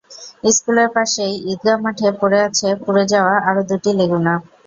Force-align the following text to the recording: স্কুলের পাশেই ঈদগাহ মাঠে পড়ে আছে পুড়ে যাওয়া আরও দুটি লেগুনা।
স্কুলের 0.49 0.89
পাশেই 0.95 1.33
ঈদগাহ 1.51 1.77
মাঠে 1.83 2.07
পড়ে 2.19 2.39
আছে 2.47 2.67
পুড়ে 2.83 3.03
যাওয়া 3.11 3.35
আরও 3.49 3.61
দুটি 3.69 3.91
লেগুনা। 3.99 4.33